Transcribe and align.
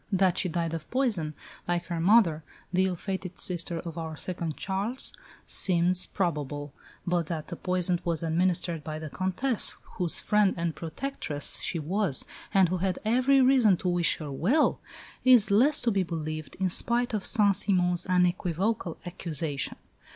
That 0.11 0.39
she 0.39 0.49
died 0.49 0.73
of 0.73 0.89
poison, 0.89 1.35
like 1.67 1.85
her 1.85 1.99
mother, 1.99 2.43
the 2.73 2.85
ill 2.85 2.95
fated 2.95 3.37
sister 3.37 3.77
of 3.81 3.99
our 3.99 4.17
second 4.17 4.57
Charles, 4.57 5.13
seems 5.45 6.07
probable; 6.07 6.73
but 7.05 7.27
that 7.27 7.49
the 7.49 7.55
poison 7.55 8.01
was 8.03 8.23
administered 8.23 8.83
by 8.83 8.97
the 8.97 9.11
Comtesse, 9.11 9.77
whose 9.99 10.19
friend 10.19 10.55
and 10.57 10.73
protectress 10.75 11.59
she 11.61 11.77
was 11.77 12.25
and 12.51 12.69
who 12.69 12.77
had 12.77 12.97
every 13.05 13.41
reason 13.41 13.77
to 13.77 13.89
wish 13.89 14.17
her 14.17 14.31
well, 14.31 14.79
is 15.23 15.51
less 15.51 15.79
to 15.81 15.91
be 15.91 16.01
believed, 16.01 16.55
in 16.55 16.69
spite 16.69 17.13
of 17.13 17.23
Saint 17.23 17.55
Simon's 17.57 18.07
unequivocal 18.07 18.97
accusation. 19.05 19.77